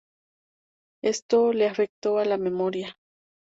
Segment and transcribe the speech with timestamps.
[1.03, 2.97] Esto le afectó a la memoria.